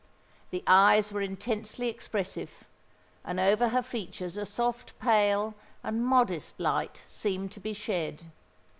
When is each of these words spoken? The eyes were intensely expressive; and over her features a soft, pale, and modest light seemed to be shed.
The 0.49 0.63
eyes 0.65 1.11
were 1.13 1.21
intensely 1.21 1.87
expressive; 1.87 2.65
and 3.23 3.39
over 3.39 3.69
her 3.69 3.83
features 3.83 4.35
a 4.35 4.47
soft, 4.47 4.97
pale, 4.97 5.53
and 5.83 6.03
modest 6.03 6.59
light 6.59 7.03
seemed 7.05 7.51
to 7.51 7.59
be 7.59 7.73
shed. 7.73 8.23